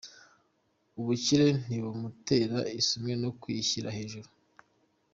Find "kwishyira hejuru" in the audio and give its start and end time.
3.41-4.29